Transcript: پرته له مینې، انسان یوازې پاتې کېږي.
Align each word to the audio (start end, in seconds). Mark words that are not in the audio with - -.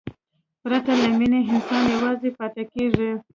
پرته 0.61 0.91
له 1.01 1.07
مینې، 1.17 1.39
انسان 1.51 1.83
یوازې 1.95 2.29
پاتې 2.37 2.63
کېږي. 2.73 3.11